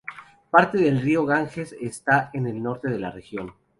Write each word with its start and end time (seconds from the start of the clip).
Parte 0.49 0.79
del 0.79 0.99
río 0.99 1.27
Ganges 1.27 1.73
está 1.79 2.31
en 2.33 2.47
el 2.47 2.63
norte 2.63 2.89
de 2.89 2.97
la 2.97 3.11
región. 3.11 3.53